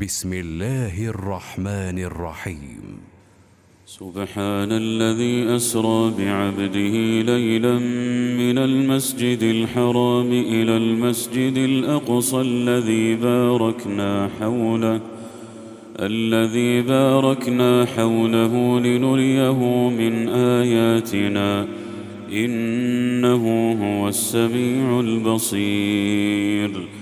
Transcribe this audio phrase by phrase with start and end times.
[0.00, 2.84] بسم الله الرحمن الرحيم.
[3.86, 6.94] سبحان الذي أسرى بعبده
[7.32, 7.78] ليلا
[8.40, 15.00] من المسجد الحرام إلى المسجد الأقصى الذي باركنا حوله
[16.00, 21.68] الذي باركنا حوله لنريه من آياتنا
[22.32, 23.44] إنه
[23.82, 27.01] هو السميع البصير.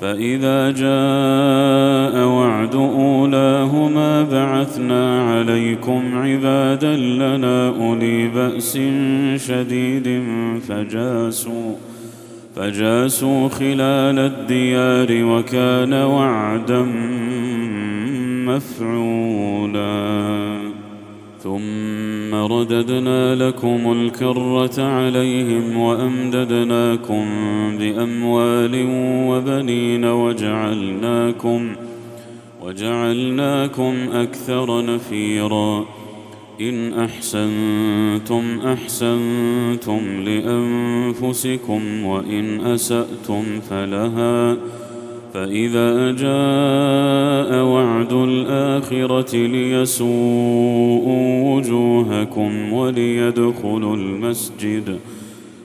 [0.00, 8.78] فإذا جاء وعد أولاهما بعثنا عليكم عبادا لنا أولي بأس
[9.36, 10.22] شديد
[10.68, 11.74] فجاسوا
[12.56, 16.82] فجاسوا خلال الديار وكان وعدا
[18.46, 19.96] مفعولا.
[21.42, 21.95] ثم
[22.34, 27.24] رددنا لكم الكرة عليهم وأمددناكم
[27.78, 28.86] بأموال
[29.28, 31.76] وبنين وجعلناكم
[32.62, 35.84] وجعلناكم أكثر نفيرا.
[36.60, 44.56] إن أحسنتم أحسنتم لأنفسكم وإن أسأتم فلها
[45.36, 50.04] فإذا جاء وعد الآخرة ليسوءوا
[51.54, 54.98] وجوهكم وليدخلوا المسجد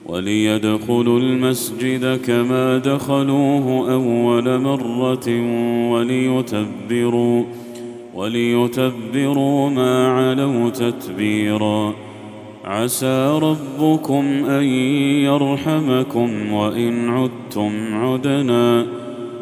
[0.05, 5.27] وليدخلوا المسجد كما دخلوه أول مرة
[5.91, 7.43] وليتبروا
[8.13, 11.93] وليتبروا ما علوا تتبيرا.
[12.65, 14.63] عسى ربكم أن
[15.23, 19.00] يرحمكم وإن عدتم عدنا.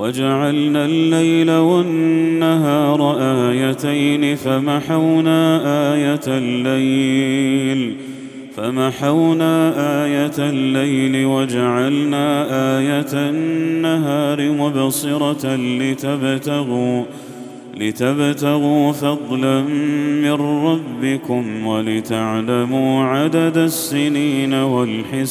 [0.00, 3.16] وجعلنا الليل والنهار
[3.50, 5.60] آيتين فمحونا
[5.94, 7.96] آية الليل
[8.56, 9.72] فمحونا
[10.04, 12.46] آية الليل وجعلنا
[12.78, 17.04] آية النهار مبصرة لتبتغوا
[17.76, 19.60] لتبتغوا فضلا
[20.22, 20.32] من
[20.64, 25.30] ربكم ولتعلموا عدد السنين والحساب.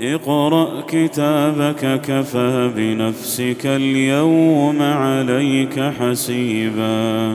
[0.00, 7.32] اقرأ كتابك كفى بنفسك اليوم عليك حسيبا.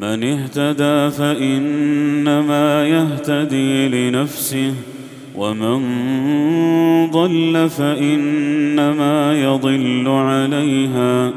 [0.00, 4.74] من اهتدى فإنما يهتدي لنفسه
[5.36, 5.80] ومن
[7.10, 11.30] ضل فإنما يضل عليها.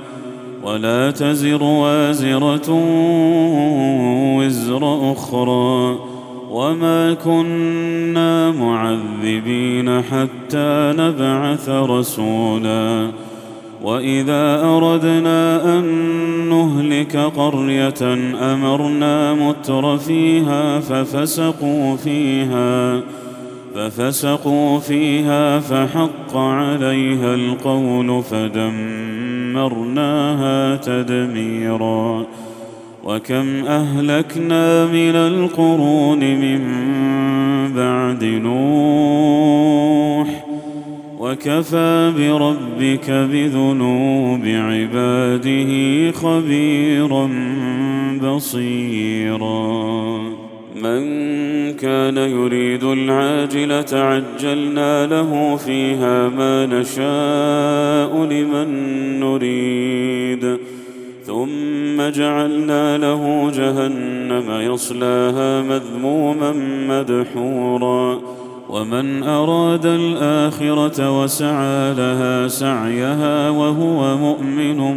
[0.63, 2.69] ولا تزر وازرة
[4.37, 6.12] وزر أخرى.
[6.53, 13.11] وما كنا معذبين حتى نبعث رسولا
[13.83, 15.85] واذا اردنا ان
[16.49, 18.13] نهلك قريه
[18.53, 23.01] امرنا متر فيها ففسقوا فيها
[23.75, 29.55] ففسقوا فيها فحق عليها القول فدمرناها
[30.75, 32.25] تدميرا
[33.03, 36.61] وكم أهلكنا من القرون من
[37.75, 39.63] بعد نوح
[41.19, 47.29] وكفى بربك بذنوب عباده خبيرا
[48.23, 49.73] بصيرا.
[50.75, 51.03] من
[51.73, 58.69] كان يريد العاجلة عجلنا له فيها ما نشاء لمن
[59.19, 60.72] نريد.
[61.33, 66.51] ثم جعلنا له جهنم يصلاها مذموما
[66.89, 68.19] مدحورا.
[68.69, 74.95] ومن أراد الآخرة وسعى لها سعيها وهو مؤمن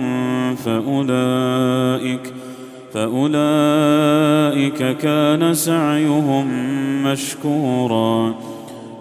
[0.56, 2.30] فأولئك ۖ
[2.96, 6.46] فأولئك كان سعيهم
[7.02, 8.34] مشكورا.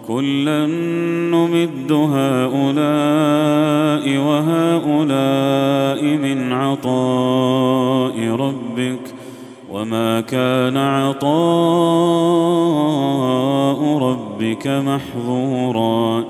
[0.08, 2.56] كلا نمد هؤلاء
[4.18, 9.14] وهؤلاء من عطاء ربك
[9.72, 11.28] وما كان عطاء
[13.98, 16.24] ربك محظورا.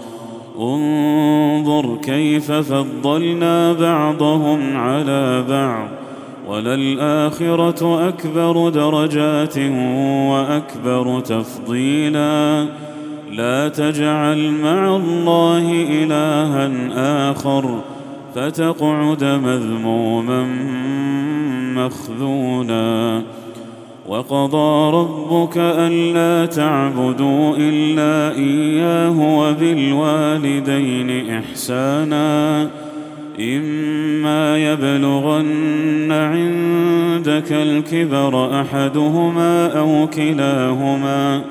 [0.60, 5.88] انظر كيف فضلنا بعضهم على بعض.
[6.48, 9.58] وللآخرة أكبر درجات
[10.30, 12.66] وأكبر تفضيلا.
[13.36, 16.70] لا تجعل مع الله إلها
[17.30, 17.80] آخر
[18.34, 20.46] فتقعد مذموما
[21.74, 23.22] مخذولا.
[24.08, 32.68] وقضى ربك ألا تعبدوا إلا إياه وبالوالدين إحسانا.
[33.40, 41.42] إما يبلغن عندك الكبر أحدهما أو كلاهما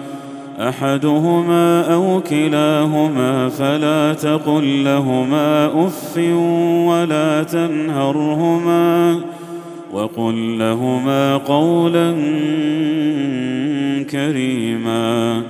[0.60, 6.18] أحدهما أو كلاهما فلا تقل لهما أف
[6.88, 9.20] ولا تنهرهما
[9.92, 12.12] وقل لهما قولا
[14.12, 15.44] كريما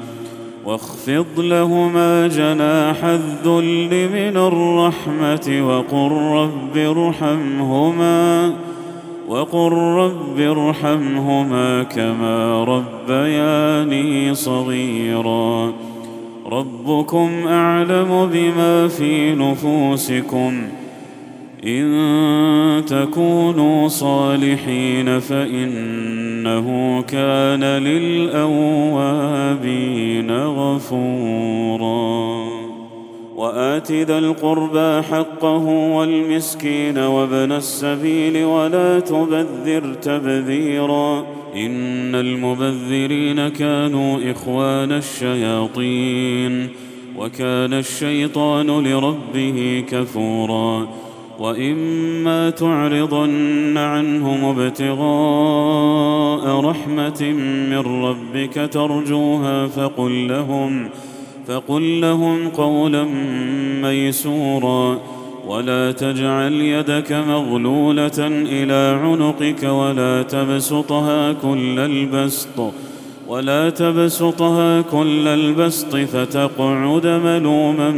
[0.66, 8.54] واخفض لهما جناح الذل من الرحمة وقل رب ارحمهما
[9.28, 15.74] وقل رب ارحمهما كما ربياني صغيرا.
[16.52, 20.62] ربكم أعلم بما في نفوسكم.
[21.68, 28.72] إن تكونوا صالحين فإنه كان للأوابين
[30.32, 31.76] غفورا.
[33.36, 46.68] وآت ذا القربى حقه والمسكين وابن السبيل ولا تبذر تبذيرا إن المبذرين كانوا إخوان الشياطين
[47.18, 50.88] وكان الشيطان لربه كفورا
[51.40, 57.24] وإما تعرضن عنهم ابتغاء رحمة
[57.70, 60.90] من ربك ترجوها فقل لهم
[61.48, 63.04] فقل لهم قولا
[63.82, 65.00] ميسورا
[65.48, 72.74] ولا تجعل يدك مغلولة إلى عنقك ولا تبسطها كل البسط
[73.28, 77.92] ولا تبسطها كل البسط فتقعد ملوما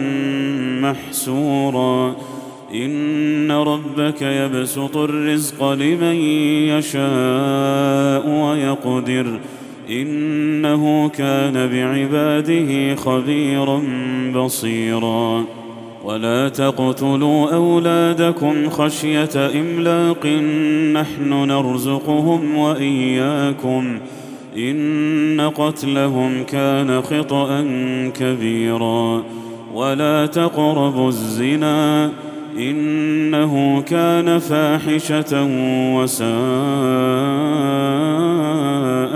[0.82, 2.16] محسورا
[2.74, 6.16] إن ربك يبسط الرزق لمن
[6.76, 9.40] يشاء ويقدر
[9.90, 13.82] إنه كان بعباده خبيرا
[14.36, 15.44] بصيرا.
[16.04, 20.26] ولا تقتلوا أولادكم خشية إملاق
[20.94, 23.98] نحن نرزقهم وإياكم.
[24.58, 27.66] إن قتلهم كان خطأ
[28.20, 29.24] كبيرا.
[29.74, 32.12] ولا تقربوا الزنا
[32.58, 35.48] إنه كان فاحشة
[35.96, 37.77] وساء.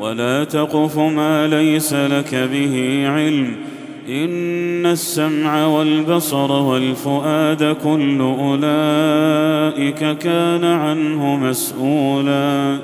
[0.00, 3.56] ولا تقف ما ليس لك به علم.
[4.08, 12.78] إن السمع والبصر والفؤاد كل أولئك كان عنه مسؤولا.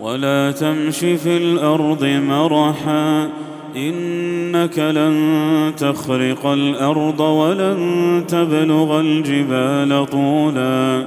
[0.00, 3.28] ولا تمش في الأرض مرحا.
[3.76, 11.06] إنك لن تخرق الأرض ولن تبلغ الجبال طولا.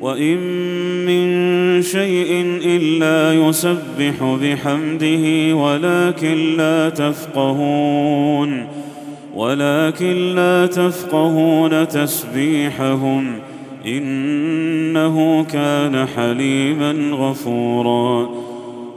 [0.00, 0.38] وإن
[1.06, 8.66] من شيء إلا يسبح بحمده ولكن لا تفقهون
[9.34, 13.38] ولكن لا تفقهون تسبيحهم
[13.86, 18.47] إنه كان حليما غفورا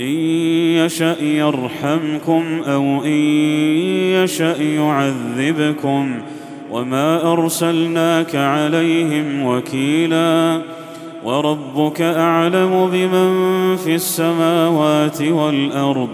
[0.00, 0.06] ان
[0.76, 3.12] يشا يرحمكم أو ان
[4.24, 6.18] يشا يعذبكم
[6.70, 10.62] وما ارسلناك عليهم وكيلا
[11.24, 16.08] وربك اعلم بمن في السماوات والارض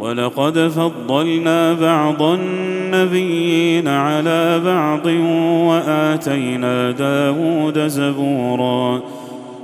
[0.00, 5.06] ولقد فضلنا بعض النبيين على بعض
[5.66, 9.02] واتينا داود زبورا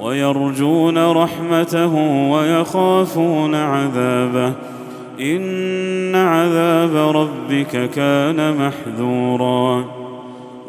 [0.00, 1.94] ويرجون رحمته
[2.30, 4.52] ويخافون عذابه.
[5.20, 9.84] إن عذاب ربك كان محذورا.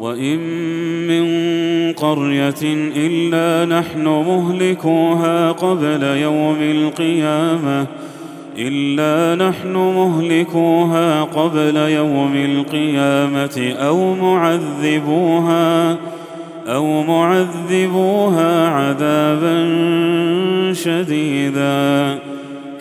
[0.00, 0.38] وإن
[1.08, 1.24] من
[1.92, 7.86] قرية إلا نحن مهلكوها قبل يوم القيامة.
[8.58, 15.96] إلا نحن مهلكوها قبل يوم القيامة أو معذبوها.
[16.66, 19.54] أو معذبوها عذابا
[20.72, 22.18] شديدا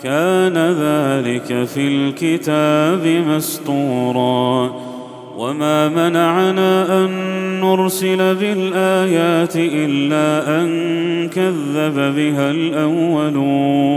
[0.03, 4.75] كان ذلك في الكتاب مسطورا
[5.37, 7.09] وما منعنا ان
[7.61, 10.69] نرسل بالايات الا ان
[11.29, 13.89] كذب بها الاولون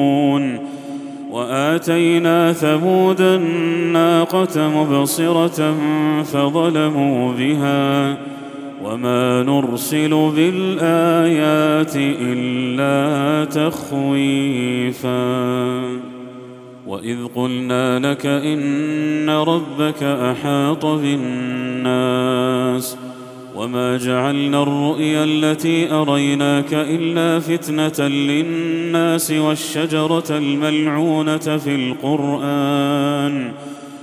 [1.30, 5.74] واتينا ثمود الناقه مبصره
[6.22, 8.16] فظلموا بها
[8.84, 15.12] وما نرسل بالايات الا تخويفا
[16.86, 22.32] واذ قلنا لك ان ربك احاط بالناس
[23.56, 33.52] وما جعلنا الرؤيا التي اريناك الا فتنه للناس والشجره الملعونه في القران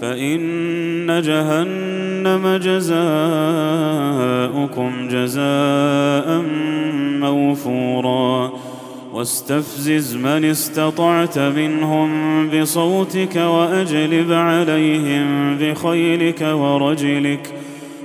[0.00, 3.08] فإن جهنم جزاؤكم
[5.08, 6.44] جزاء
[7.20, 8.52] موفورا.
[9.12, 17.50] واستفزز من استطعت منهم بصوتك وأجلب عليهم بخيلك ورجلك ۖ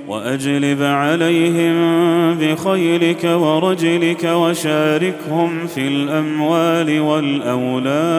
[0.08, 1.74] وأجلب عليهم
[2.34, 8.16] بخيلك ورجلك وشاركهم في الأموال والأولاد.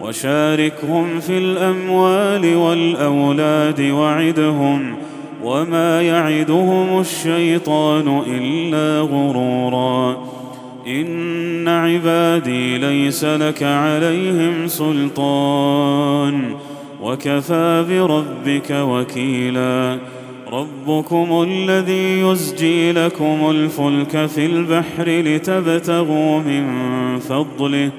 [0.00, 4.96] وشاركهم في الأموال والأولاد وعدهم
[5.44, 10.16] وما يعدهم الشيطان إلا غرورا.
[10.86, 16.54] إن عبادي ليس لك عليهم سلطان.
[17.02, 19.98] وكفى بربك وكيلا.
[20.52, 26.64] ربكم الذي يزجي لكم الفلك في البحر لتبتغوا من
[27.18, 27.90] فضله.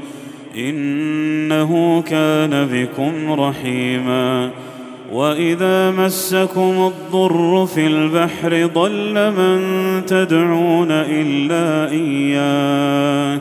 [0.58, 4.50] إنه كان بكم رحيما
[5.12, 9.62] وإذا مسكم الضر في البحر ضل من
[10.06, 13.40] تدعون إلا إياه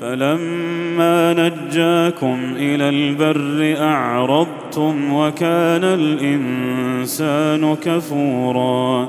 [0.00, 9.08] فلما نجاكم إلى البر أعرضتم وكان الإنسان كفورا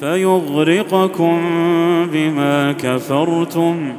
[0.00, 1.40] فيغرقكم
[2.12, 3.92] بما كفرتم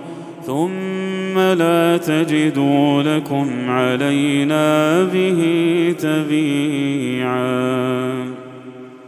[0.46, 5.42] ثم لا تجدوا لكم علينا به
[6.00, 7.86] تبيعاً.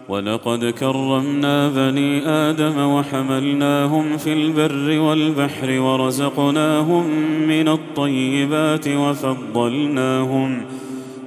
[0.10, 7.06] ولقد كرمنا بني آدم وحملناهم في البر والبحر ورزقناهم
[7.48, 10.62] من الطيبات وفضلناهم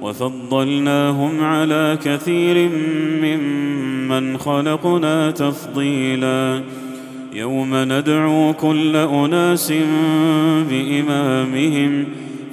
[0.01, 2.69] وفضلناهم على كثير
[3.21, 3.70] ممن
[4.37, 6.61] خلقنا تفضيلا
[7.33, 9.73] يوم ندعو كل اناس
[10.69, 12.05] بامامهم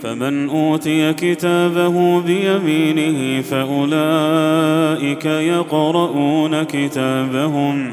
[0.02, 7.92] فمن اوتي كتابه بيمينه فاولئك يقرؤون كتابهم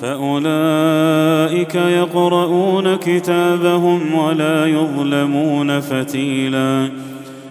[0.00, 6.90] فاولئك يقرؤون كتابهم ولا يظلمون فتيلا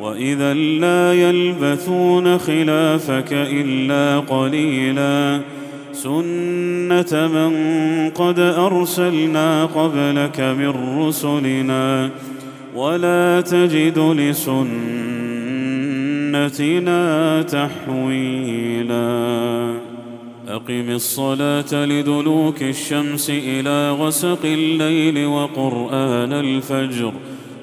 [0.00, 5.40] واذا لا يلبثون خلافك الا قليلا
[5.92, 7.52] سنه من
[8.10, 12.10] قد ارسلنا قبلك من رسلنا
[12.74, 14.72] ولا تجد لسنتنا
[17.42, 19.04] تحويلا
[20.48, 27.12] اقم الصلاه لدلوك الشمس إلى غسق الليل وقران الفجر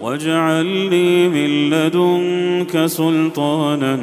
[0.00, 3.98] واجعلني من لدنك سلطانا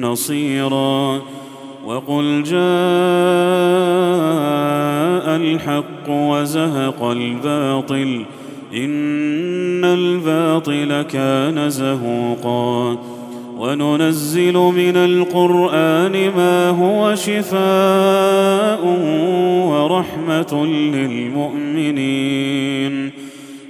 [0.00, 1.22] نصيرا.
[1.86, 2.60] وقل جاء
[5.36, 8.24] الحق وزهق الباطل
[8.74, 12.98] إن الباطل كان زهوقا.
[13.58, 18.86] وننزل من القرآن ما هو شفاء
[19.66, 21.90] ورحمة للمؤمنين.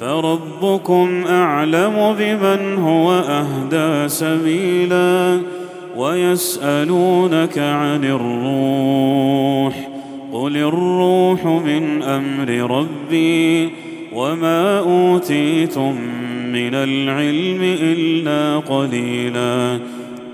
[0.00, 5.40] فربكم اعلم بمن هو اهدى سبيلا
[5.96, 9.88] ويسالونك عن الروح
[10.32, 13.70] قل الروح من أمر ربي
[14.12, 15.94] وما اوتيتم
[16.52, 19.78] من العلم الا قليلا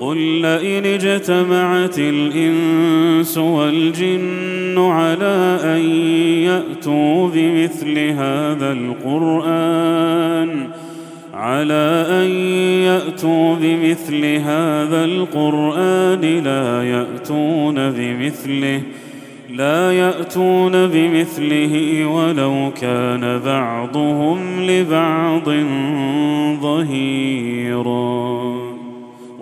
[0.00, 5.80] قل لئن اجتمعت الإنس والجن على أن
[6.44, 10.68] يأتوا بمثل هذا القرآن
[11.34, 12.30] على أن
[12.84, 18.82] يأتوا بمثل هذا القرآن لا يأتون بمثله
[19.50, 25.48] لا يأتون بمثله ولو كان بعضهم لبعض
[26.60, 28.55] ظهيرا.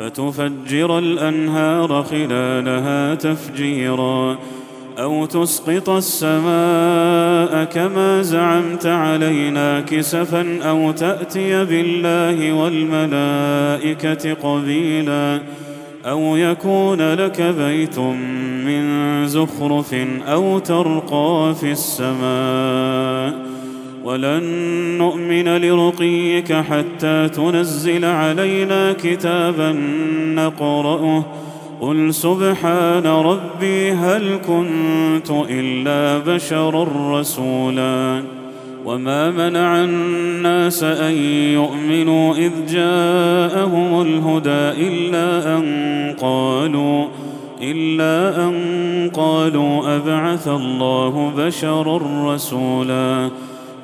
[0.00, 4.38] فتفجر الأنهار خلالها تفجيرا
[4.98, 15.40] أو تسقط السماء كما زعمت علينا كسفا أو تأتي بالله والملائكة قبيلا
[16.06, 19.94] أو يكون لك بيت من زخرف
[20.26, 23.49] أو ترقى في السماء
[24.04, 24.42] ولن
[24.98, 29.72] نؤمن لرقيك حتى تنزل علينا كتابا
[30.34, 31.24] نقرأه.
[31.80, 36.88] قل سبحان ربي هل كنت إلا بشرا
[37.20, 38.22] رسولا.
[38.84, 41.14] وما منع الناس أن
[41.54, 45.64] يؤمنوا إذ جاءهم الهدى إلا أن
[46.20, 47.06] قالوا
[47.62, 48.54] إلا أن
[49.14, 52.00] قالوا أبعث الله بشرا
[52.34, 53.30] رسولا.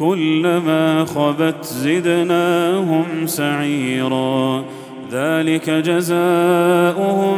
[0.00, 4.64] كلما خبت زدناهم سعيرا.
[5.12, 7.36] ذلك جزاؤهم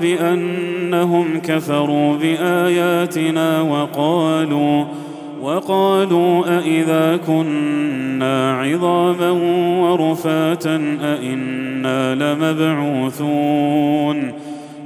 [0.00, 4.84] بأنهم كفروا بآياتنا وقالوا
[5.42, 9.30] وقالوا أإذا كنا عظاما
[9.80, 14.32] ورفاتا أإنا لمبعوثون.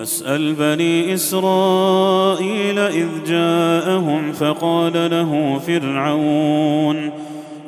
[0.00, 7.10] فاسأل بني إسرائيل إذ جاءهم فقال له فرعون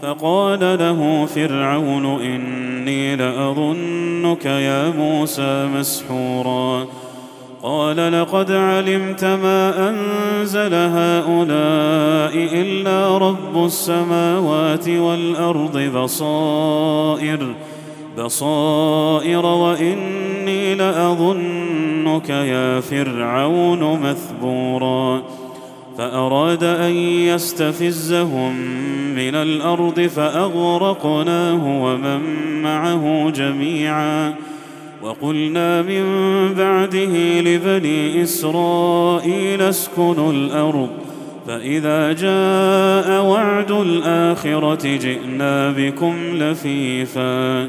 [0.02, 6.86] فقال له فرعون إني لأظنك يا موسى مسحورا.
[7.62, 17.54] قال لقد علمت ما أنزل هؤلاء إلا رب السماوات والأرض بصائر.
[18.18, 25.22] بصائر وإني لأظنك يا فرعون مثبورا.
[25.98, 28.56] فأراد أن يستفزهم
[29.14, 32.20] من الأرض فأغرقناه ومن
[32.62, 34.34] معه جميعاً.
[35.02, 36.04] وقلنا من
[36.54, 40.88] بعده لبني إسرائيل اسكنوا الأرض
[41.46, 47.68] فإذا جاء وعد الآخرة جئنا بكم لفيفا.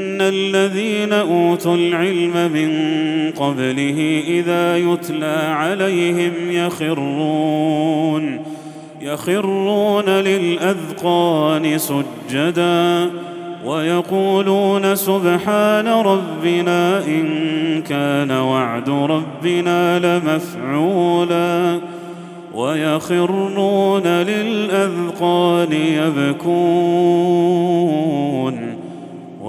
[0.21, 2.71] ان الذين اوتوا العلم من
[3.31, 8.39] قبله اذا يتلى عليهم يخرون
[9.01, 13.09] يخرون للاذقان سجدا
[13.65, 21.79] ويقولون سبحان ربنا ان كان وعد ربنا لمفعولا
[22.53, 27.31] ويخرون للاذقان يبكون